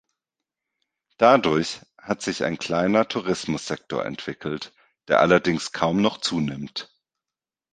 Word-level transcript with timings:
Dadurch 1.19 1.79
hat 1.99 2.23
sich 2.23 2.43
ein 2.43 2.57
kleiner 2.57 3.07
Tourismussektor 3.07 4.03
entwickelt, 4.03 4.73
der 5.07 5.19
allerdings 5.19 5.73
kaum 5.73 6.01
noch 6.01 6.17
zunimmt. 6.21 6.89